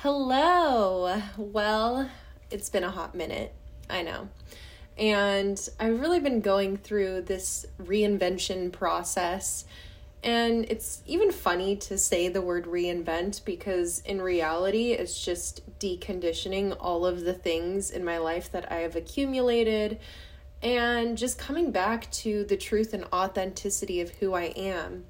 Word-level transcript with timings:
Hello. 0.00 1.22
Well, 1.38 2.10
it's 2.50 2.68
been 2.68 2.84
a 2.84 2.90
hot 2.90 3.14
minute. 3.14 3.54
I 3.88 4.02
know. 4.02 4.28
And 4.98 5.58
I've 5.80 6.00
really 6.00 6.20
been 6.20 6.42
going 6.42 6.76
through 6.76 7.22
this 7.22 7.64
reinvention 7.82 8.70
process. 8.70 9.64
And 10.22 10.66
it's 10.68 11.02
even 11.06 11.32
funny 11.32 11.76
to 11.76 11.96
say 11.96 12.28
the 12.28 12.42
word 12.42 12.66
reinvent 12.66 13.42
because 13.46 14.00
in 14.00 14.20
reality, 14.20 14.92
it's 14.92 15.18
just 15.18 15.62
deconditioning 15.80 16.76
all 16.78 17.06
of 17.06 17.22
the 17.22 17.32
things 17.32 17.90
in 17.90 18.04
my 18.04 18.18
life 18.18 18.52
that 18.52 18.70
I 18.70 18.80
have 18.80 18.96
accumulated 18.96 19.98
and 20.62 21.16
just 21.16 21.38
coming 21.38 21.70
back 21.70 22.10
to 22.10 22.44
the 22.44 22.58
truth 22.58 22.92
and 22.92 23.06
authenticity 23.14 24.02
of 24.02 24.10
who 24.10 24.34
I 24.34 24.52
am. 24.56 25.06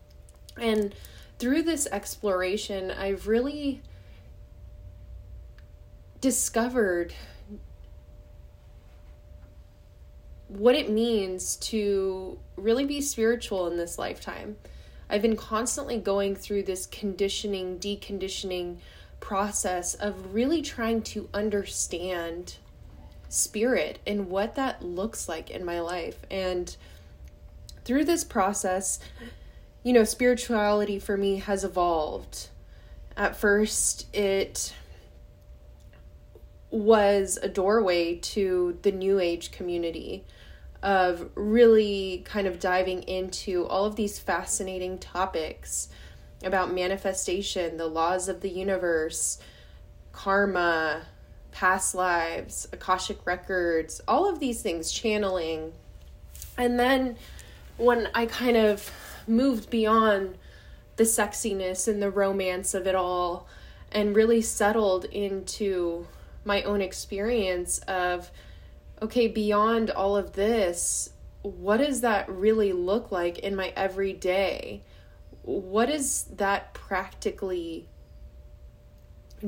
And 0.57 0.95
through 1.41 1.65
this 1.65 1.89
exploration, 1.91 2.93
I've 2.93 3.27
really 3.27 3.83
discovered 6.21 7.15
what 10.49 10.75
it 10.75 10.91
means 10.91 11.57
to 11.57 12.39
really 12.57 12.85
be 12.85 13.01
spiritual 13.01 13.67
in 13.67 13.77
this 13.77 13.99
lifetime. 13.99 14.57
I've 15.09 15.23
been 15.23 15.37
constantly 15.37 15.99
going 15.99 16.37
through 16.37 16.65
this 16.65 16.87
conditioning, 16.87 17.79
deconditioning 17.79 18.79
process 19.21 19.95
of 19.95 20.35
really 20.35 20.63
trying 20.63 21.03
to 21.03 21.29
understand 21.33 22.57
spirit 23.29 23.99
and 24.07 24.29
what 24.29 24.55
that 24.55 24.83
looks 24.83 25.29
like 25.29 25.51
in 25.51 25.65
my 25.65 25.81
life. 25.81 26.19
And 26.31 26.77
through 27.85 28.05
this 28.05 28.25
process, 28.25 28.99
you 29.83 29.93
know, 29.93 30.05
spirituality 30.05 30.99
for 30.99 31.17
me 31.17 31.37
has 31.39 31.65
evolved. 31.65 32.49
At 33.17 33.37
first, 33.37 34.13
it 34.15 34.75
was 36.77 37.39
a 37.43 37.49
doorway 37.49 38.17
to 38.17 38.79
the 38.83 38.93
new 38.93 39.19
age 39.19 39.51
community 39.51 40.25
of 40.83 41.31
really 41.35 42.23
kind 42.25 42.47
of 42.47 42.61
diving 42.61 43.03
into 43.05 43.67
all 43.67 43.85
of 43.85 43.97
these 43.97 44.19
fascinating 44.19 44.99
topics 44.99 45.89
about 46.45 46.73
manifestation, 46.73 47.77
the 47.77 47.87
laws 47.87 48.29
of 48.29 48.41
the 48.41 48.51
universe, 48.51 49.39
karma, 50.13 51.03
past 51.51 51.95
lives, 51.95 52.69
Akashic 52.73 53.25
records, 53.25 54.01
all 54.07 54.29
of 54.29 54.39
these 54.39 54.61
things, 54.61 54.93
channeling. 54.93 55.73
And 56.59 56.79
then 56.79 57.17
when 57.79 58.09
I 58.15 58.27
kind 58.27 58.57
of 58.57 58.91
moved 59.27 59.71
beyond 59.71 60.37
the 60.97 61.05
sexiness 61.05 61.89
and 61.89 62.03
the 62.03 62.11
romance 62.11 62.75
of 62.75 62.87
it 62.87 62.95
all 62.95 63.49
and 63.91 64.15
really 64.15 64.43
settled 64.43 65.07
into 65.07 66.07
my 66.47 66.63
own 66.63 66.81
experience 66.81 67.79
of 67.81 68.31
okay, 69.03 69.29
beyond 69.29 69.91
all 69.91 70.17
of 70.17 70.33
this, 70.33 71.11
what 71.43 71.77
does 71.79 72.01
that 72.01 72.29
really 72.31 72.73
look 72.73 73.13
like 73.13 73.39
in 73.41 73.55
my 73.55 73.73
everyday? 73.77 74.83
What 75.43 75.91
is 75.91 76.25
that 76.37 76.73
practically 76.73 77.89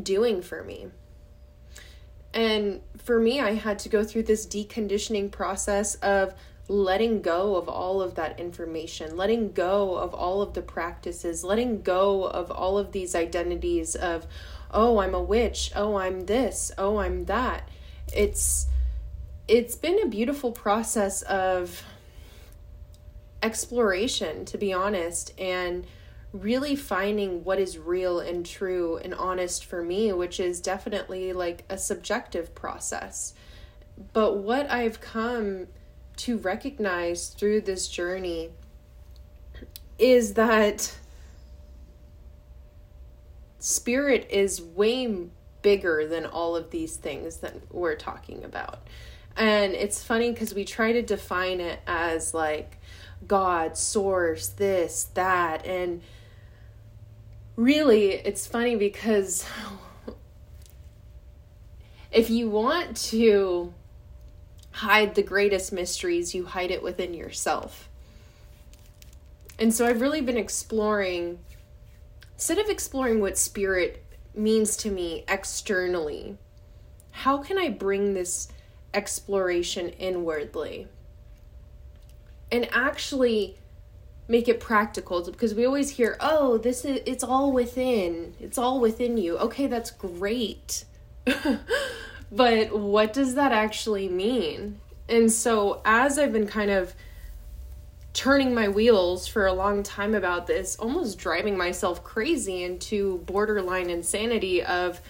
doing 0.03 0.43
for 0.43 0.63
me? 0.63 0.89
And 2.35 2.83
for 2.99 3.19
me, 3.19 3.41
I 3.41 3.55
had 3.55 3.79
to 3.81 3.89
go 3.89 4.05
through 4.05 4.25
this 4.25 4.47
deconditioning 4.47 5.31
process 5.31 5.95
of 5.97 6.35
letting 6.69 7.23
go 7.23 7.57
of 7.57 7.69
all 7.69 8.03
of 8.03 8.15
that 8.17 8.39
information, 8.39 9.17
letting 9.17 9.53
go 9.53 9.97
of 9.97 10.13
all 10.13 10.43
of 10.43 10.53
the 10.53 10.61
practices, 10.61 11.43
letting 11.43 11.81
go 11.81 12.25
of 12.25 12.51
all 12.51 12.77
of 12.77 12.93
these 12.93 13.15
identities 13.15 13.97
of, 13.97 14.27
oh, 14.71 14.99
I'm 14.99 15.15
a 15.15 15.23
witch, 15.23 15.73
oh, 15.75 15.97
I'm 15.97 16.27
this, 16.27 16.73
oh, 16.79 16.99
I'm 16.99 17.25
that. 17.27 17.69
It's 18.13 18.67
it's 19.47 19.75
been 19.75 20.03
a 20.03 20.07
beautiful 20.07 20.53
process 20.53 21.23
of 21.23 21.83
exploration, 23.43 24.45
to 24.45 24.59
be 24.59 24.73
honest, 24.73 25.33
and 25.39 25.87
really 26.33 26.77
finding 26.77 27.43
what 27.45 27.59
is 27.59 27.79
real 27.79 28.21
and 28.21 28.45
true 28.45 28.99
and 28.99 29.15
honest 29.15 29.65
for 29.65 29.83
me, 29.83 30.13
which 30.13 30.39
is 30.39 30.61
definitely 30.61 31.33
like 31.33 31.65
a 31.71 31.79
subjective 31.79 32.55
process. 32.55 33.33
But 34.13 34.37
what 34.39 34.71
I've 34.71 35.01
come 35.01 35.69
to 36.19 36.37
recognize 36.39 37.29
through 37.29 37.63
this 37.63 37.89
journey 37.89 38.51
is 39.99 40.35
that 40.35 40.97
spirit 43.59 44.27
is 44.31 44.61
way 44.61 45.27
bigger 45.63 46.07
than 46.07 46.27
all 46.27 46.57
of 46.57 46.71
these 46.71 46.97
things 46.97 47.39
that 47.39 47.55
we're 47.73 47.97
talking 47.97 48.45
about. 48.45 48.87
And 49.37 49.75
it's 49.75 50.03
funny 50.03 50.33
because 50.33 50.55
we 50.55 50.65
try 50.65 50.93
to 50.93 51.03
define 51.03 51.61
it 51.61 51.81
as 51.87 52.35
like 52.35 52.79
God, 53.27 53.77
source, 53.77 54.49
this, 54.49 55.05
that. 55.15 55.65
And 55.67 56.03
really, 57.57 58.13
it's 58.13 58.47
funny 58.47 58.77
because 58.77 59.45
if 62.11 62.31
you 62.31 62.49
want 62.49 62.97
to 62.97 63.73
hide 64.71 65.15
the 65.15 65.23
greatest 65.23 65.73
mysteries, 65.73 66.35
you 66.35 66.47
hide 66.47 66.71
it 66.71 66.83
within 66.83 67.15
yourself. 67.15 67.89
And 69.59 69.75
so 69.75 69.87
I've 69.87 70.01
really 70.01 70.21
been 70.21 70.37
exploring, 70.37 71.41
instead 72.39 72.59
of 72.59 72.69
exploring 72.71 73.21
what 73.21 73.37
spirit 73.37 74.05
means 74.33 74.77
to 74.77 74.93
me 74.93 75.25
externally, 75.27 76.39
how 77.11 77.39
can 77.39 77.59
I 77.59 77.69
bring 77.69 78.15
this 78.15 78.47
exploration 78.95 79.89
inwardly? 79.89 80.87
And 82.53 82.69
actually 82.73 83.59
make 84.29 84.47
it 84.47 84.61
practical 84.61 85.25
because 85.25 85.53
we 85.53 85.65
always 85.67 85.91
hear 85.91 86.15
oh 86.21 86.59
this 86.59 86.85
is 86.85 87.01
it's 87.07 87.25
all 87.25 87.51
within 87.51 88.35
it's 88.39 88.57
all 88.57 88.79
within 88.79 89.19
you. 89.19 89.37
Okay 89.39 89.67
that's 89.67 89.91
great. 89.91 90.85
But 92.31 92.79
what 92.79 93.15
does 93.15 93.37
that 93.37 93.53
actually 93.53 94.07
mean? 94.07 94.81
And 95.09 95.33
so 95.33 95.81
as 95.85 96.19
i've 96.19 96.33
been 96.33 96.47
kind 96.47 96.71
of 96.71 96.95
turning 98.19 98.53
my 98.53 98.67
wheels 98.67 99.29
for 99.29 99.47
a 99.47 99.53
long 99.53 99.81
time 99.81 100.13
about 100.13 100.49
this 100.49 100.75
almost 100.81 101.19
driving 101.19 101.57
myself 101.57 102.03
crazy 102.03 102.65
into 102.65 103.19
borderline 103.19 103.89
insanity 103.89 104.61
of 104.61 105.01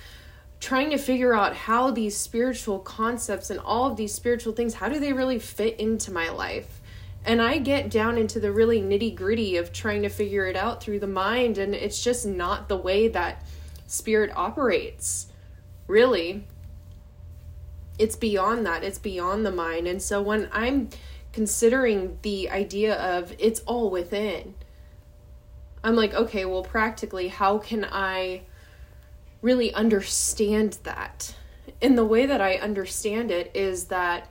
trying 0.60 0.90
to 0.90 0.98
figure 0.98 1.32
out 1.32 1.56
how 1.56 1.90
these 1.90 2.14
spiritual 2.14 2.78
concepts 2.78 3.48
and 3.48 3.58
all 3.60 3.90
of 3.90 3.96
these 3.96 4.12
spiritual 4.12 4.52
things 4.52 4.74
how 4.74 4.90
do 4.90 5.00
they 5.00 5.14
really 5.14 5.38
fit 5.38 5.80
into 5.80 6.12
my 6.12 6.28
life? 6.28 6.82
And 7.24 7.40
i 7.40 7.56
get 7.56 7.88
down 7.88 8.18
into 8.18 8.40
the 8.40 8.52
really 8.52 8.82
nitty 8.82 9.14
gritty 9.14 9.56
of 9.56 9.72
trying 9.72 10.02
to 10.02 10.10
figure 10.10 10.44
it 10.44 10.54
out 10.54 10.82
through 10.82 11.00
the 11.00 11.06
mind 11.06 11.56
and 11.56 11.74
it's 11.74 12.04
just 12.04 12.26
not 12.26 12.68
the 12.68 12.76
way 12.76 13.08
that 13.08 13.42
spirit 13.86 14.30
operates 14.36 15.28
really. 15.86 16.46
It's 17.98 18.16
beyond 18.16 18.66
that. 18.66 18.84
It's 18.84 18.98
beyond 18.98 19.46
the 19.46 19.50
mind. 19.50 19.86
And 19.86 20.02
so 20.02 20.20
when 20.20 20.50
i'm 20.52 20.90
considering 21.38 22.18
the 22.22 22.50
idea 22.50 22.94
of 22.96 23.32
it's 23.38 23.60
all 23.60 23.90
within 23.90 24.54
i'm 25.84 25.94
like 25.94 26.12
okay 26.14 26.44
well 26.44 26.62
practically 26.62 27.28
how 27.28 27.58
can 27.58 27.84
i 27.92 28.42
really 29.42 29.72
understand 29.74 30.78
that. 30.82 31.34
And 31.80 31.96
the 31.96 32.04
way 32.04 32.26
that 32.26 32.40
I 32.40 32.54
understand 32.54 33.30
it 33.30 33.50
is 33.54 33.84
that 33.84 34.28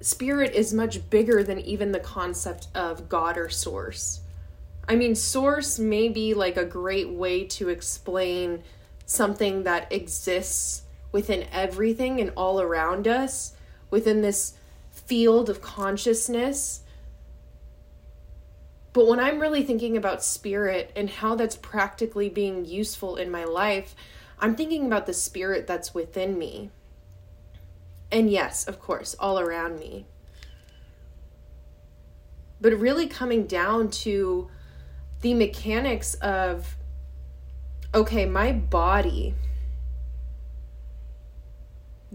spirit 0.00 0.52
is 0.52 0.74
much 0.74 1.08
bigger 1.10 1.42
than 1.42 1.60
even 1.60 1.92
the 1.92 2.00
concept 2.00 2.68
of 2.74 3.08
God 3.08 3.38
or 3.38 3.48
source. 3.48 4.20
I 4.86 4.96
mean, 4.96 5.14
source 5.14 5.78
may 5.78 6.08
be 6.08 6.34
like 6.34 6.56
a 6.56 6.64
great 6.64 7.08
way 7.08 7.44
to 7.44 7.68
explain 7.68 8.62
something 9.06 9.62
that 9.62 9.90
exists 9.92 10.82
within 11.12 11.46
everything 11.52 12.20
and 12.20 12.32
all 12.36 12.60
around 12.60 13.06
us, 13.06 13.54
within 13.90 14.22
this 14.22 14.54
field 14.90 15.50
of 15.50 15.60
consciousness 15.60 16.84
but 18.94 19.08
when 19.08 19.18
I'm 19.18 19.40
really 19.40 19.64
thinking 19.64 19.96
about 19.96 20.22
spirit 20.22 20.92
and 20.94 21.10
how 21.10 21.34
that's 21.34 21.56
practically 21.56 22.28
being 22.28 22.64
useful 22.64 23.16
in 23.16 23.28
my 23.28 23.42
life, 23.42 23.96
I'm 24.38 24.54
thinking 24.54 24.86
about 24.86 25.06
the 25.06 25.12
spirit 25.12 25.66
that's 25.66 25.92
within 25.92 26.38
me. 26.38 26.70
And 28.12 28.30
yes, 28.30 28.68
of 28.68 28.80
course, 28.80 29.16
all 29.18 29.40
around 29.40 29.80
me. 29.80 30.06
But 32.60 32.78
really 32.78 33.08
coming 33.08 33.48
down 33.48 33.90
to 33.90 34.48
the 35.22 35.34
mechanics 35.34 36.14
of 36.14 36.76
okay, 37.92 38.26
my 38.26 38.52
body, 38.52 39.34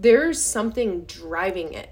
there's 0.00 0.42
something 0.42 1.02
driving 1.02 1.74
it. 1.74 1.90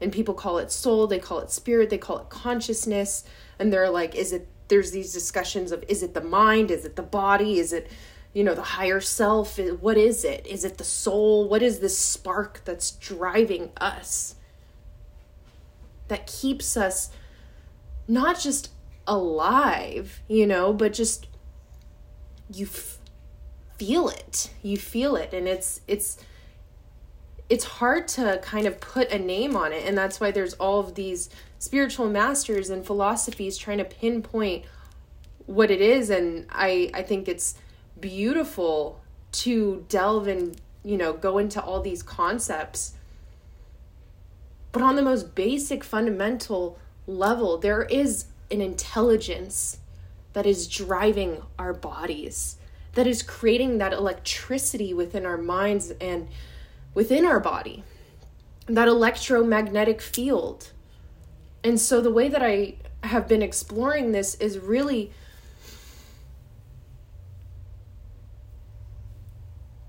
And 0.00 0.12
people 0.12 0.34
call 0.34 0.58
it 0.58 0.70
soul, 0.70 1.06
they 1.06 1.18
call 1.18 1.38
it 1.38 1.50
spirit, 1.50 1.88
they 1.88 1.98
call 1.98 2.18
it 2.18 2.28
consciousness. 2.28 3.24
And 3.58 3.72
they're 3.72 3.88
like 3.90 4.14
is 4.14 4.32
it 4.32 4.48
there's 4.68 4.90
these 4.90 5.12
discussions 5.12 5.72
of 5.72 5.84
is 5.88 6.02
it 6.02 6.14
the 6.14 6.20
mind? 6.20 6.70
Is 6.70 6.84
it 6.84 6.96
the 6.96 7.02
body? 7.02 7.58
Is 7.58 7.72
it 7.72 7.90
you 8.32 8.44
know 8.44 8.54
the 8.54 8.62
higher 8.62 9.00
self? 9.00 9.58
What 9.80 9.96
is 9.96 10.24
it? 10.24 10.46
Is 10.46 10.64
it 10.64 10.78
the 10.78 10.84
soul? 10.84 11.48
What 11.48 11.62
is 11.62 11.78
this 11.78 11.96
spark 11.96 12.62
that's 12.64 12.90
driving 12.90 13.70
us? 13.80 14.34
That 16.08 16.26
keeps 16.26 16.76
us 16.76 17.10
not 18.08 18.38
just 18.38 18.70
alive 19.08 20.20
you 20.28 20.46
know 20.46 20.72
but 20.72 20.92
just 20.92 21.28
you 22.52 22.66
f- 22.66 22.98
feel 23.78 24.08
it. 24.08 24.50
You 24.62 24.76
feel 24.76 25.16
it. 25.16 25.32
And 25.32 25.46
it's 25.48 25.80
it's 25.86 26.18
it's 27.48 27.64
hard 27.64 28.08
to 28.08 28.40
kind 28.42 28.66
of 28.66 28.80
put 28.80 29.10
a 29.10 29.18
name 29.18 29.56
on 29.56 29.72
it 29.72 29.84
and 29.86 29.96
that's 29.96 30.20
why 30.20 30.30
there's 30.30 30.54
all 30.54 30.80
of 30.80 30.94
these 30.94 31.30
spiritual 31.58 32.08
masters 32.08 32.70
and 32.70 32.84
philosophies 32.84 33.56
trying 33.56 33.78
to 33.78 33.84
pinpoint 33.84 34.64
what 35.46 35.70
it 35.70 35.80
is 35.80 36.10
and 36.10 36.46
i 36.50 36.90
i 36.92 37.02
think 37.02 37.28
it's 37.28 37.54
beautiful 38.00 39.00
to 39.32 39.84
delve 39.88 40.26
and 40.26 40.60
you 40.84 40.96
know 40.96 41.12
go 41.12 41.38
into 41.38 41.62
all 41.62 41.80
these 41.80 42.02
concepts. 42.02 42.94
But 44.72 44.82
on 44.82 44.96
the 44.96 45.02
most 45.02 45.34
basic 45.34 45.84
fundamental 45.84 46.78
level 47.06 47.58
there 47.58 47.82
is 47.82 48.26
an 48.50 48.60
intelligence 48.60 49.78
that 50.32 50.46
is 50.46 50.66
driving 50.66 51.42
our 51.58 51.72
bodies 51.72 52.56
that 52.92 53.06
is 53.06 53.22
creating 53.22 53.78
that 53.78 53.92
electricity 53.92 54.92
within 54.92 55.24
our 55.24 55.36
minds 55.36 55.92
and 56.00 56.28
within 56.96 57.24
our 57.24 57.38
body 57.38 57.84
that 58.66 58.88
electromagnetic 58.88 60.00
field 60.00 60.72
and 61.62 61.78
so 61.78 62.00
the 62.00 62.10
way 62.10 62.28
that 62.28 62.42
i 62.42 62.74
have 63.04 63.28
been 63.28 63.42
exploring 63.42 64.10
this 64.10 64.34
is 64.36 64.58
really 64.58 65.12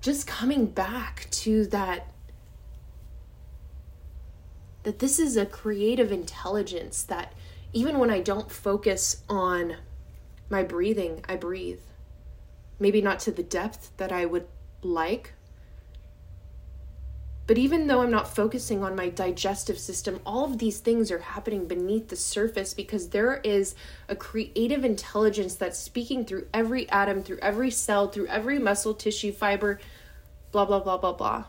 just 0.02 0.28
coming 0.28 0.66
back 0.66 1.28
to 1.32 1.66
that 1.68 2.08
that 4.84 5.00
this 5.00 5.20
is 5.20 5.36
a 5.36 5.46
creative 5.46 6.14
intelligence 6.14 7.04
that 7.04 7.34
even 7.74 8.00
when 8.00 8.10
I 8.10 8.22
don't 8.22 8.50
focus 8.50 9.22
on 9.28 9.76
my 10.50 10.64
breathing, 10.64 11.26
I 11.28 11.36
breathe. 11.36 11.82
Maybe 12.80 13.02
not 13.02 13.20
to 13.20 13.32
the 13.32 13.44
depth 13.44 13.92
that 13.98 14.14
I 14.14 14.26
would 14.26 14.48
like, 14.82 15.34
but 17.48 17.58
even 17.58 17.88
though 17.88 18.02
I'm 18.02 18.12
not 18.12 18.36
focusing 18.36 18.84
on 18.84 18.94
my 18.94 19.08
digestive 19.08 19.80
system, 19.80 20.20
all 20.26 20.44
of 20.44 20.58
these 20.58 20.80
things 20.80 21.10
are 21.12 21.20
happening 21.20 21.66
beneath 21.66 22.10
the 22.10 22.18
surface 22.18 22.74
because 22.74 23.10
there 23.10 23.38
is 23.38 23.74
a 24.10 24.18
creative 24.18 24.84
intelligence 24.84 25.56
that's 25.56 25.80
speaking 25.80 26.26
through 26.26 26.48
every 26.54 26.90
atom, 26.90 27.24
through 27.24 27.40
every 27.42 27.72
cell, 27.72 28.10
through 28.10 28.28
every 28.28 28.60
muscle, 28.60 28.94
tissue, 28.94 29.32
fiber, 29.32 29.80
blah, 30.52 30.66
blah, 30.66 30.82
blah, 30.82 30.98
blah, 30.98 31.14
blah. 31.14 31.46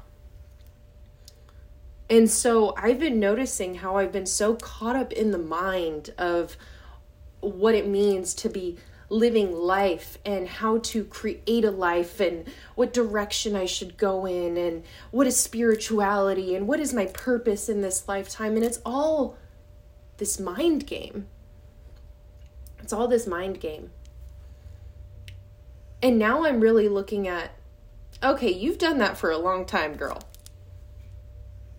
And 2.08 2.30
so 2.30 2.74
I've 2.76 3.00
been 3.00 3.18
noticing 3.18 3.74
how 3.74 3.96
I've 3.96 4.12
been 4.12 4.24
so 4.24 4.54
caught 4.54 4.94
up 4.94 5.12
in 5.12 5.32
the 5.32 5.38
mind 5.38 6.14
of 6.16 6.56
what 7.40 7.74
it 7.74 7.88
means 7.88 8.34
to 8.34 8.48
be 8.48 8.78
living 9.10 9.52
life 9.54 10.18
and 10.24 10.46
how 10.46 10.78
to 10.78 11.04
create 11.04 11.64
a 11.64 11.70
life 11.70 12.20
and 12.20 12.46
what 12.74 12.92
direction 12.92 13.56
I 13.56 13.64
should 13.64 13.96
go 13.96 14.26
in 14.26 14.56
and 14.56 14.84
what 15.10 15.26
is 15.26 15.38
spirituality 15.40 16.54
and 16.54 16.68
what 16.68 16.80
is 16.80 16.92
my 16.92 17.06
purpose 17.06 17.68
in 17.68 17.80
this 17.80 18.06
lifetime. 18.06 18.54
And 18.56 18.64
it's 18.64 18.80
all 18.84 19.36
this 20.18 20.38
mind 20.38 20.86
game. 20.86 21.26
It's 22.80 22.92
all 22.92 23.08
this 23.08 23.26
mind 23.26 23.60
game. 23.60 23.90
And 26.02 26.18
now 26.18 26.44
I'm 26.44 26.60
really 26.60 26.88
looking 26.88 27.26
at 27.26 27.52
okay, 28.22 28.52
you've 28.52 28.78
done 28.78 28.98
that 28.98 29.16
for 29.16 29.30
a 29.30 29.38
long 29.38 29.64
time, 29.64 29.94
girl. 29.94 30.20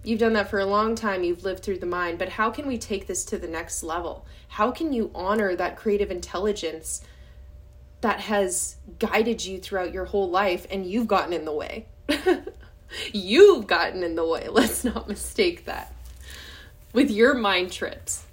You've 0.03 0.19
done 0.19 0.33
that 0.33 0.49
for 0.49 0.59
a 0.59 0.65
long 0.65 0.95
time. 0.95 1.23
You've 1.23 1.43
lived 1.43 1.63
through 1.63 1.79
the 1.79 1.85
mind. 1.85 2.17
But 2.17 2.29
how 2.29 2.49
can 2.49 2.65
we 2.65 2.77
take 2.77 3.07
this 3.07 3.25
to 3.25 3.37
the 3.37 3.47
next 3.47 3.83
level? 3.83 4.25
How 4.47 4.71
can 4.71 4.93
you 4.93 5.11
honor 5.13 5.55
that 5.55 5.75
creative 5.75 6.09
intelligence 6.09 7.01
that 8.01 8.21
has 8.21 8.77
guided 8.97 9.45
you 9.45 9.59
throughout 9.59 9.93
your 9.93 10.05
whole 10.05 10.29
life 10.29 10.65
and 10.71 10.85
you've 10.85 11.07
gotten 11.07 11.33
in 11.33 11.45
the 11.45 11.53
way. 11.53 11.85
you've 13.13 13.67
gotten 13.67 14.03
in 14.03 14.15
the 14.15 14.25
way. 14.25 14.47
Let's 14.51 14.83
not 14.83 15.07
mistake 15.07 15.65
that 15.65 15.93
with 16.93 17.11
your 17.11 17.33
mind 17.33 17.71
trips. 17.71 18.25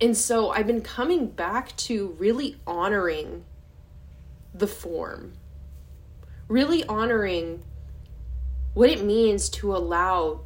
And 0.00 0.16
so 0.16 0.50
I've 0.50 0.66
been 0.66 0.82
coming 0.82 1.28
back 1.28 1.76
to 1.76 2.16
really 2.18 2.56
honoring 2.66 3.44
the 4.52 4.66
form, 4.66 5.34
really 6.48 6.84
honoring 6.84 7.62
what 8.74 8.90
it 8.90 9.04
means 9.04 9.48
to 9.48 9.74
allow 9.74 10.40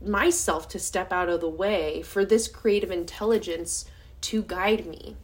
myself 0.00 0.68
to 0.68 0.78
step 0.78 1.12
out 1.12 1.28
of 1.28 1.40
the 1.40 1.48
way 1.48 2.02
for 2.02 2.24
this 2.24 2.48
creative 2.48 2.90
intelligence 2.90 3.84
to 4.22 4.42
guide 4.42 4.86
me. 4.86 5.16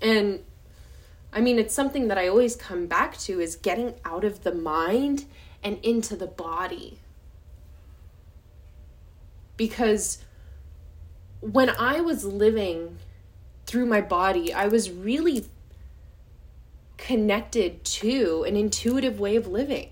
And 0.00 0.44
I 1.32 1.40
mean, 1.40 1.58
it's 1.58 1.74
something 1.74 2.08
that 2.08 2.18
I 2.18 2.28
always 2.28 2.54
come 2.54 2.86
back 2.86 3.18
to 3.18 3.40
is 3.40 3.56
getting 3.56 3.94
out 4.04 4.22
of 4.22 4.44
the 4.44 4.54
mind 4.54 5.24
and 5.62 5.78
into 5.82 6.14
the 6.14 6.26
body. 6.26 7.00
Because 9.56 10.18
when 11.40 11.70
I 11.70 12.00
was 12.00 12.24
living 12.24 12.98
through 13.66 13.86
my 13.86 14.00
body, 14.00 14.52
I 14.52 14.66
was 14.66 14.90
really 14.90 15.46
connected 16.96 17.84
to 17.84 18.44
an 18.44 18.56
intuitive 18.56 19.18
way 19.18 19.36
of 19.36 19.46
living, 19.46 19.90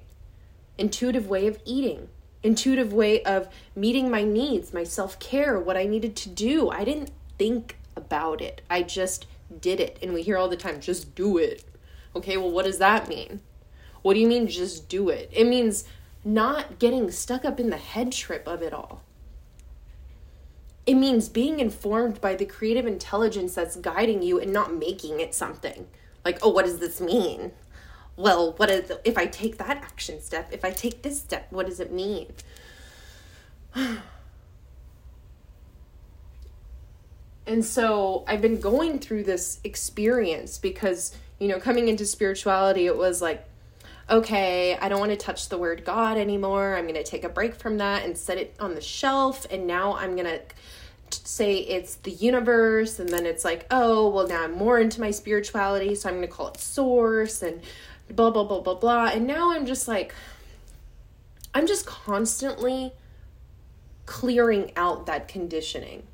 intuitive 0.78 1.26
way 1.26 1.46
of 1.46 1.58
eating, 1.64 2.08
intuitive 2.42 2.92
way 2.92 3.22
of 3.22 3.48
meeting 3.74 4.10
my 4.10 4.22
needs, 4.22 4.72
my 4.72 4.84
self 4.84 5.18
care, 5.18 5.58
what 5.58 5.76
I 5.76 5.84
needed 5.84 6.16
to 6.16 6.28
do. 6.28 6.70
I 6.70 6.84
didn't 6.84 7.10
think 7.38 7.76
about 7.96 8.40
it, 8.40 8.62
I 8.70 8.82
just 8.82 9.26
did 9.60 9.80
it. 9.80 9.98
And 10.02 10.12
we 10.12 10.22
hear 10.22 10.36
all 10.36 10.48
the 10.48 10.56
time, 10.56 10.80
just 10.80 11.14
do 11.14 11.38
it. 11.38 11.64
Okay, 12.14 12.36
well, 12.36 12.50
what 12.50 12.64
does 12.64 12.78
that 12.78 13.08
mean? 13.08 13.40
What 14.02 14.14
do 14.14 14.20
you 14.20 14.26
mean, 14.26 14.48
just 14.48 14.88
do 14.88 15.08
it? 15.08 15.30
It 15.32 15.46
means 15.46 15.84
not 16.24 16.78
getting 16.78 17.10
stuck 17.10 17.44
up 17.44 17.58
in 17.58 17.70
the 17.70 17.76
head 17.76 18.12
trip 18.12 18.46
of 18.46 18.62
it 18.62 18.72
all. 18.72 19.02
It 20.84 20.94
means 20.94 21.28
being 21.28 21.60
informed 21.60 22.20
by 22.20 22.34
the 22.34 22.44
creative 22.44 22.86
intelligence 22.86 23.54
that's 23.54 23.76
guiding 23.76 24.22
you 24.22 24.40
and 24.40 24.52
not 24.52 24.74
making 24.74 25.20
it 25.20 25.34
something. 25.34 25.86
Like, 26.24 26.38
oh, 26.42 26.50
what 26.50 26.64
does 26.64 26.78
this 26.78 27.00
mean? 27.00 27.52
Well, 28.16 28.52
what 28.52 28.70
is 28.70 28.92
if 29.04 29.16
I 29.16 29.26
take 29.26 29.58
that 29.58 29.78
action 29.78 30.20
step? 30.20 30.48
If 30.52 30.64
I 30.64 30.70
take 30.70 31.02
this 31.02 31.20
step, 31.20 31.46
what 31.50 31.66
does 31.66 31.80
it 31.80 31.92
mean? 31.92 32.32
and 37.46 37.64
so 37.64 38.24
I've 38.26 38.42
been 38.42 38.60
going 38.60 38.98
through 38.98 39.24
this 39.24 39.60
experience 39.64 40.58
because, 40.58 41.16
you 41.38 41.48
know, 41.48 41.58
coming 41.58 41.88
into 41.88 42.04
spirituality, 42.04 42.86
it 42.86 42.96
was 42.96 43.22
like, 43.22 43.46
okay, 44.10 44.76
I 44.76 44.88
don't 44.88 45.00
want 45.00 45.12
to 45.12 45.16
touch 45.16 45.48
the 45.48 45.58
word 45.58 45.84
God 45.84 46.18
anymore. 46.18 46.76
I'm 46.76 46.84
going 46.84 46.94
to 46.94 47.04
take 47.04 47.24
a 47.24 47.28
break 47.28 47.54
from 47.54 47.78
that 47.78 48.04
and 48.04 48.16
set 48.16 48.36
it 48.36 48.54
on 48.60 48.74
the 48.74 48.80
shelf. 48.80 49.46
And 49.50 49.66
now 49.66 49.96
I'm 49.96 50.16
going 50.16 50.26
to 50.26 50.40
say 51.10 51.58
it's 51.58 51.96
the 51.96 52.10
universe. 52.10 52.98
And 52.98 53.08
then 53.08 53.24
it's 53.26 53.44
like, 53.44 53.66
oh, 53.70 54.08
well, 54.10 54.28
now 54.28 54.44
I'm 54.44 54.52
more 54.52 54.78
into 54.78 55.00
my 55.00 55.10
spirituality. 55.10 55.94
So 55.94 56.08
I'm 56.08 56.16
going 56.16 56.26
to 56.26 56.32
call 56.32 56.48
it 56.48 56.58
source. 56.58 57.42
And 57.42 57.62
blah, 58.10 58.30
blah, 58.30 58.44
blah, 58.44 58.60
blah, 58.60 58.74
blah. 58.74 59.06
And 59.06 59.26
now 59.26 59.52
I'm 59.52 59.66
just 59.66 59.88
like, 59.88 60.14
I'm 61.54 61.66
just 61.66 61.86
constantly 61.86 62.92
clearing 64.06 64.72
out 64.76 65.06
that 65.06 65.28
conditioning. 65.28 66.04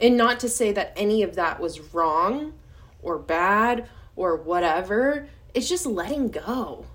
And 0.00 0.16
not 0.16 0.40
to 0.40 0.48
say 0.48 0.72
that 0.72 0.92
any 0.96 1.22
of 1.22 1.36
that 1.36 1.60
was 1.60 1.94
wrong 1.94 2.54
or 3.02 3.18
bad 3.18 3.88
or 4.16 4.36
whatever, 4.36 5.28
it's 5.54 5.68
just 5.68 5.86
letting 5.86 6.28
go. 6.28 6.86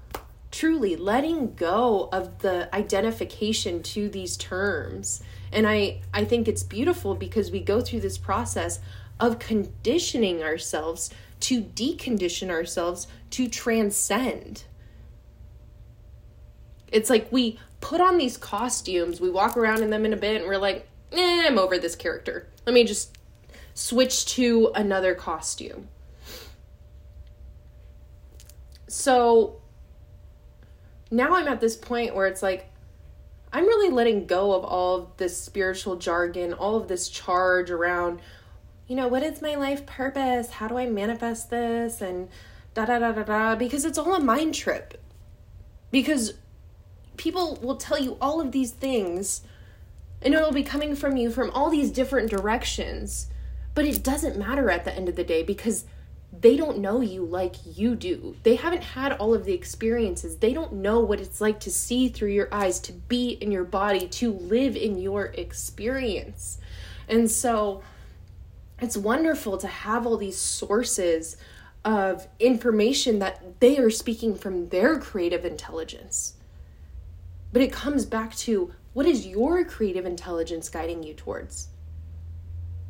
Truly 0.52 0.96
letting 0.96 1.56
go 1.56 2.10
of 2.12 2.40
the 2.40 2.74
identification 2.76 3.82
to 3.84 4.10
these 4.10 4.38
terms. 4.38 5.22
And 5.52 5.68
I 5.68 6.02
I 6.14 6.26
think 6.26 6.48
it's 6.48 6.64
beautiful 6.64 7.16
because 7.16 7.52
we 7.52 7.60
go 7.60 7.82
through 7.82 8.02
this 8.02 8.18
process 8.18 8.80
of 9.20 9.40
conditioning 9.40 10.44
ourselves 10.44 11.10
to 11.42 11.62
decondition 11.62 12.50
ourselves 12.50 13.08
to 13.32 13.48
transcend. 13.48 14.64
It's 16.92 17.10
like 17.10 17.32
we 17.32 17.60
put 17.82 18.02
on 18.02 18.18
these 18.18 18.38
costumes, 18.38 19.22
we 19.22 19.30
walk 19.30 19.58
around 19.58 19.84
in 19.84 19.90
them 19.90 20.06
in 20.06 20.14
a 20.14 20.18
bit, 20.18 20.42
and 20.42 20.50
we're 20.50 20.58
like, 20.58 20.88
eh, 21.12 21.46
I'm 21.48 21.60
over 21.60 21.78
this 21.78 21.96
character. 21.96 22.48
Let 22.66 22.74
me 22.74 22.84
just 22.84 23.18
switch 23.74 24.26
to 24.36 24.72
another 24.74 25.14
costume. 25.14 25.90
So 28.88 29.62
now 31.12 31.36
I'm 31.36 31.48
at 31.48 31.60
this 31.60 31.76
point 31.76 32.16
where 32.16 32.28
it's 32.28 32.42
like, 32.42 32.70
I'm 33.54 33.66
really 33.66 33.90
letting 33.90 34.26
go 34.26 34.54
of 34.54 34.64
all 34.64 34.96
of 34.96 35.18
this 35.18 35.42
spiritual 35.42 35.96
jargon, 35.96 36.54
all 36.54 36.76
of 36.76 36.88
this 36.88 37.08
charge 37.10 37.72
around, 37.72 38.20
you 38.88 38.96
know, 38.96 39.08
what 39.08 39.24
is 39.24 39.42
my 39.42 39.56
life 39.56 39.86
purpose? 39.86 40.52
How 40.52 40.68
do 40.68 40.78
I 40.78 40.86
manifest 40.86 41.50
this? 41.50 42.02
And 42.02 42.30
da 42.74 42.86
da 42.86 43.00
da 43.00 43.12
da 43.12 43.24
da, 43.24 43.56
because 43.56 43.86
it's 43.86 43.98
all 43.98 44.16
a 44.16 44.20
mind 44.20 44.56
trip. 44.56 45.02
Because 45.92 46.34
people 47.18 47.58
will 47.62 47.78
tell 47.78 48.00
you 48.00 48.18
all 48.22 48.40
of 48.40 48.52
these 48.52 48.72
things, 48.72 49.42
and 50.22 50.34
it'll 50.34 50.52
be 50.52 50.64
coming 50.64 50.96
from 50.96 51.18
you 51.18 51.30
from 51.30 51.52
all 51.52 51.70
these 51.70 51.92
different 51.92 52.30
directions. 52.30 53.28
But 53.74 53.86
it 53.86 54.04
doesn't 54.04 54.38
matter 54.38 54.70
at 54.70 54.86
the 54.86 54.94
end 54.94 55.10
of 55.10 55.16
the 55.16 55.24
day 55.24 55.44
because 55.44 55.86
they 56.40 56.58
don't 56.58 56.80
know 56.80 57.02
you 57.02 57.24
like 57.24 57.56
you 57.78 57.96
do. 57.96 58.36
They 58.44 58.56
haven't 58.56 58.84
had 58.84 59.14
all 59.14 59.34
of 59.34 59.46
the 59.46 59.54
experiences. 59.54 60.38
They 60.38 60.54
don't 60.54 60.74
know 60.74 61.00
what 61.00 61.20
it's 61.20 61.42
like 61.42 61.60
to 61.62 61.72
see 61.72 62.10
through 62.10 62.32
your 62.32 62.50
eyes, 62.52 62.80
to 62.82 62.94
be 62.94 63.30
in 63.30 63.52
your 63.52 63.64
body, 63.64 64.08
to 64.08 64.34
live 64.34 64.76
in 64.76 64.98
your 64.98 65.26
experience. 65.26 66.58
And 67.08 67.30
so 67.32 67.82
it's 68.82 68.98
wonderful 68.98 69.58
to 69.58 69.68
have 69.68 70.06
all 70.06 70.18
these 70.18 70.38
sources 70.38 71.38
of 71.84 72.28
information 72.40 73.20
that 73.20 73.60
they 73.60 73.78
are 73.78 73.90
speaking 73.90 74.36
from 74.36 74.70
their 74.70 75.00
creative 75.00 75.46
intelligence. 75.46 76.34
But 77.54 77.62
it 77.62 77.72
comes 77.72 78.06
back 78.06 78.36
to 78.38 78.74
what 78.94 79.06
is 79.06 79.26
your 79.26 79.64
creative 79.64 80.06
intelligence 80.06 80.70
guiding 80.70 81.04
you 81.04 81.14
towards? 81.14 81.70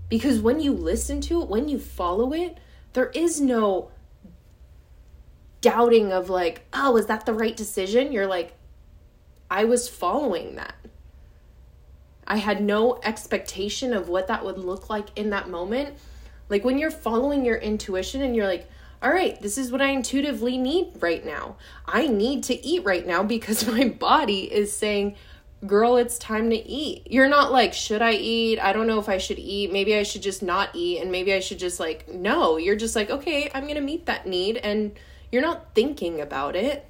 Because 0.10 0.40
when 0.40 0.60
you 0.60 0.74
listen 0.74 1.22
to 1.22 1.42
it, 1.42 1.50
when 1.50 1.68
you 1.68 1.80
follow 1.80 2.34
it, 2.34 2.58
there 2.94 3.10
is 3.10 3.40
no 3.40 3.92
doubting 5.62 6.12
of 6.12 6.30
like, 6.30 6.66
oh, 6.74 6.98
is 6.98 7.08
that 7.08 7.26
the 7.26 7.34
right 7.34 7.56
decision? 7.56 8.12
You're 8.12 8.28
like, 8.28 8.54
I 9.50 9.66
was 9.66 9.88
following 9.88 10.56
that. 10.56 10.76
I 12.28 12.38
had 12.38 12.62
no 12.62 13.00
expectation 13.04 13.94
of 13.94 14.10
what 14.10 14.28
that 14.28 14.44
would 14.44 14.58
look 14.58 14.90
like 14.90 15.18
in 15.18 15.30
that 15.30 15.50
moment. 15.50 15.98
Like 16.50 16.66
when 16.66 16.78
you're 16.78 16.92
following 16.92 17.46
your 17.46 17.58
intuition 17.58 18.22
and 18.22 18.36
you're 18.36 18.48
like, 18.48 18.70
all 19.02 19.12
right, 19.12 19.40
this 19.42 19.58
is 19.58 19.72
what 19.72 19.82
I 19.82 19.90
intuitively 19.90 20.58
need 20.58 20.92
right 21.00 21.26
now. 21.26 21.56
I 21.86 22.08
need 22.08 22.44
to 22.46 22.66
eat 22.66 22.84
right 22.84 23.06
now 23.06 23.24
because 23.24 23.66
my 23.72 23.88
body 23.88 24.52
is 24.52 24.76
saying, 24.76 25.16
girl, 25.66 25.98
it's 25.98 26.18
time 26.18 26.50
to 26.50 26.56
eat. 26.56 27.08
You're 27.10 27.30
not 27.30 27.52
like, 27.52 27.74
should 27.74 28.02
I 28.02 28.14
eat? 28.14 28.60
I 28.60 28.74
don't 28.74 28.88
know 28.88 29.00
if 29.00 29.10
I 29.10 29.18
should 29.18 29.40
eat. 29.40 29.72
Maybe 29.72 29.96
I 29.96 30.04
should 30.04 30.22
just 30.22 30.44
not 30.44 30.70
eat. 30.74 31.02
And 31.02 31.12
maybe 31.12 31.34
I 31.34 31.40
should 31.40 31.60
just 31.60 31.80
like, 31.80 32.10
no. 32.10 32.58
You're 32.58 32.76
just 32.76 32.96
like, 32.96 33.10
okay, 33.10 33.50
I'm 33.54 33.64
going 33.64 33.76
to 33.76 33.82
meet 33.82 34.06
that 34.06 34.28
need. 34.28 34.58
And 34.58 34.98
you're 35.32 35.42
not 35.42 35.74
thinking 35.74 36.22
about 36.22 36.56
it. 36.56 36.86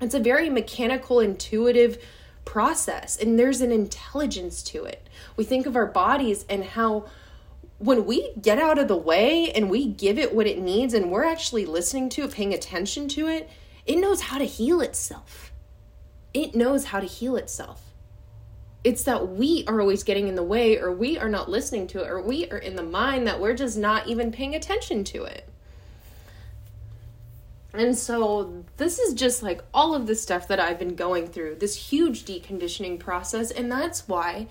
It's 0.00 0.14
a 0.14 0.20
very 0.20 0.48
mechanical, 0.48 1.20
intuitive 1.20 1.98
process. 2.44 3.16
And 3.16 3.38
there's 3.38 3.60
an 3.60 3.72
intelligence 3.72 4.62
to 4.64 4.84
it. 4.84 5.08
We 5.36 5.44
think 5.44 5.66
of 5.66 5.76
our 5.76 5.86
bodies 5.86 6.44
and 6.48 6.64
how 6.64 7.06
when 7.78 8.06
we 8.06 8.32
get 8.40 8.58
out 8.58 8.78
of 8.78 8.88
the 8.88 8.96
way 8.96 9.50
and 9.52 9.68
we 9.68 9.86
give 9.86 10.18
it 10.18 10.34
what 10.34 10.46
it 10.46 10.58
needs 10.58 10.94
and 10.94 11.10
we're 11.10 11.24
actually 11.24 11.66
listening 11.66 12.08
to 12.10 12.24
it, 12.24 12.32
paying 12.32 12.54
attention 12.54 13.08
to 13.08 13.28
it, 13.28 13.50
it 13.84 13.96
knows 13.96 14.22
how 14.22 14.38
to 14.38 14.44
heal 14.44 14.80
itself 14.80 15.52
it 16.34 16.54
knows 16.54 16.86
how 16.86 17.00
to 17.00 17.06
heal 17.06 17.36
itself. 17.36 17.94
It's 18.82 19.04
that 19.04 19.28
we 19.28 19.64
are 19.66 19.80
always 19.80 20.02
getting 20.02 20.28
in 20.28 20.34
the 20.34 20.42
way, 20.42 20.76
or 20.76 20.92
we 20.92 21.16
are 21.16 21.28
not 21.28 21.48
listening 21.48 21.86
to 21.88 22.02
it, 22.02 22.10
or 22.10 22.20
we 22.20 22.50
are 22.50 22.58
in 22.58 22.76
the 22.76 22.82
mind 22.82 23.26
that 23.26 23.40
we're 23.40 23.54
just 23.54 23.78
not 23.78 24.08
even 24.08 24.32
paying 24.32 24.54
attention 24.54 25.04
to 25.04 25.24
it. 25.24 25.48
And 27.74 27.96
so, 27.98 28.64
this 28.76 28.98
is 28.98 29.14
just 29.14 29.42
like 29.42 29.62
all 29.74 29.94
of 29.94 30.06
the 30.06 30.14
stuff 30.14 30.46
that 30.48 30.60
I've 30.60 30.78
been 30.78 30.94
going 30.94 31.26
through, 31.26 31.56
this 31.56 31.90
huge 31.90 32.24
deconditioning 32.24 32.98
process. 33.00 33.50
And 33.50 33.70
that's 33.70 34.06
why 34.06 34.46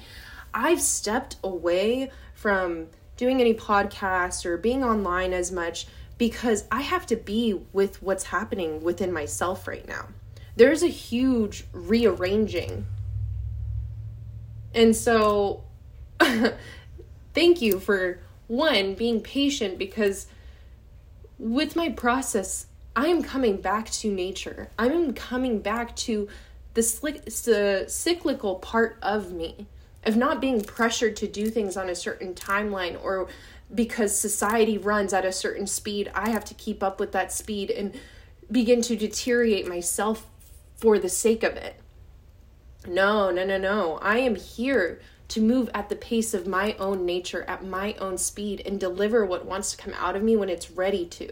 I've 0.53 0.81
stepped 0.81 1.37
away 1.43 2.11
from 2.33 2.87
doing 3.15 3.39
any 3.39 3.53
podcasts 3.53 4.45
or 4.45 4.57
being 4.57 4.83
online 4.83 5.31
as 5.31 5.51
much 5.51 5.87
because 6.17 6.65
I 6.71 6.81
have 6.81 7.05
to 7.07 7.15
be 7.15 7.61
with 7.71 8.03
what's 8.03 8.25
happening 8.25 8.83
within 8.83 9.11
myself 9.11 9.67
right 9.67 9.87
now 9.87 10.07
there's 10.55 10.83
a 10.83 10.87
huge 10.87 11.65
rearranging. 11.71 12.85
And 14.73 14.95
so, 14.95 15.63
thank 17.33 17.61
you 17.61 17.79
for 17.79 18.19
one 18.47 18.93
being 18.93 19.21
patient 19.21 19.77
because 19.77 20.27
with 21.37 21.75
my 21.75 21.89
process, 21.89 22.67
I 22.95 23.07
am 23.07 23.23
coming 23.23 23.57
back 23.57 23.89
to 23.91 24.12
nature. 24.12 24.69
I'm 24.77 25.13
coming 25.13 25.59
back 25.59 25.95
to 25.97 26.27
the, 26.73 26.83
slick, 26.83 27.25
the 27.25 27.85
cyclical 27.88 28.55
part 28.55 28.97
of 29.01 29.31
me, 29.31 29.67
of 30.03 30.15
not 30.15 30.41
being 30.41 30.62
pressured 30.62 31.15
to 31.17 31.27
do 31.27 31.50
things 31.50 31.77
on 31.77 31.89
a 31.89 31.95
certain 31.95 32.33
timeline 32.33 33.01
or 33.03 33.27
because 33.73 34.17
society 34.17 34.77
runs 34.77 35.13
at 35.13 35.25
a 35.25 35.31
certain 35.31 35.65
speed, 35.65 36.12
I 36.13 36.29
have 36.29 36.45
to 36.45 36.53
keep 36.53 36.83
up 36.83 37.00
with 37.00 37.12
that 37.13 37.31
speed 37.31 37.71
and 37.71 37.93
begin 38.51 38.81
to 38.83 38.95
deteriorate 38.95 39.67
myself 39.67 40.27
for 40.75 41.00
the 41.00 41.09
sake 41.09 41.43
of 41.43 41.55
it. 41.55 41.75
No, 42.88 43.31
no, 43.31 43.45
no, 43.45 43.57
no. 43.57 43.97
I 44.01 44.17
am 44.19 44.35
here 44.35 45.00
to 45.29 45.41
move 45.41 45.69
at 45.73 45.89
the 45.89 45.95
pace 45.95 46.33
of 46.33 46.45
my 46.45 46.73
own 46.73 47.05
nature, 47.05 47.43
at 47.47 47.65
my 47.65 47.93
own 47.93 48.17
speed, 48.17 48.62
and 48.65 48.79
deliver 48.79 49.25
what 49.25 49.45
wants 49.45 49.71
to 49.71 49.77
come 49.77 49.93
out 49.97 50.15
of 50.15 50.21
me 50.21 50.35
when 50.35 50.50
it's 50.50 50.69
ready 50.69 51.05
to. 51.05 51.31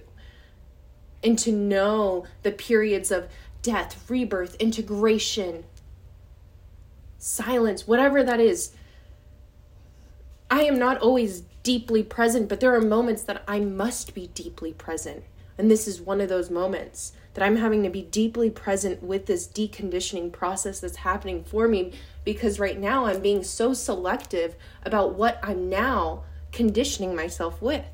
And 1.23 1.37
to 1.39 1.51
know 1.51 2.25
the 2.43 2.51
periods 2.51 3.11
of 3.11 3.27
death, 3.61 4.09
rebirth, 4.09 4.55
integration, 4.55 5.63
silence, 7.17 7.87
whatever 7.87 8.23
that 8.23 8.39
is. 8.39 8.71
I 10.49 10.63
am 10.63 10.79
not 10.79 10.97
always 10.97 11.43
deeply 11.63 12.03
present, 12.03 12.49
but 12.49 12.59
there 12.59 12.75
are 12.75 12.81
moments 12.81 13.21
that 13.23 13.43
I 13.47 13.59
must 13.59 14.13
be 14.13 14.27
deeply 14.33 14.73
present. 14.73 15.23
And 15.57 15.69
this 15.69 15.87
is 15.87 16.01
one 16.01 16.21
of 16.21 16.29
those 16.29 16.49
moments 16.49 17.13
that 17.33 17.43
I'm 17.43 17.57
having 17.57 17.83
to 17.83 17.89
be 17.89 18.01
deeply 18.01 18.49
present 18.49 19.03
with 19.03 19.27
this 19.27 19.47
deconditioning 19.47 20.31
process 20.31 20.79
that's 20.79 20.97
happening 20.97 21.43
for 21.43 21.67
me 21.67 21.93
because 22.25 22.59
right 22.59 22.79
now 22.79 23.05
I'm 23.05 23.21
being 23.21 23.43
so 23.43 23.73
selective 23.73 24.55
about 24.83 25.13
what 25.13 25.39
I'm 25.43 25.69
now 25.69 26.23
conditioning 26.51 27.15
myself 27.15 27.61
with. 27.61 27.85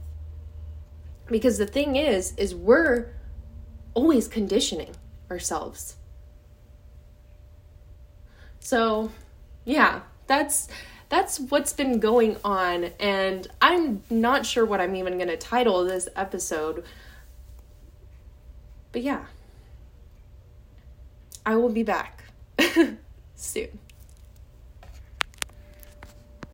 Because 1.27 1.57
the 1.57 1.67
thing 1.67 1.97
is 1.97 2.33
is 2.37 2.55
we're 2.55 3.09
always 3.97 4.27
conditioning 4.27 4.91
ourselves. 5.31 5.95
So, 8.59 9.11
yeah, 9.65 10.01
that's 10.27 10.67
that's 11.09 11.39
what's 11.39 11.73
been 11.73 11.99
going 11.99 12.37
on 12.43 12.91
and 12.99 13.47
I'm 13.59 14.03
not 14.09 14.45
sure 14.45 14.65
what 14.65 14.79
I'm 14.81 14.95
even 14.95 15.17
going 15.17 15.29
to 15.29 15.37
title 15.37 15.85
this 15.85 16.09
episode 16.17 16.83
but 18.91 19.01
yeah, 19.01 19.23
I 21.45 21.55
will 21.55 21.69
be 21.69 21.83
back 21.83 22.23
soon. 23.35 23.79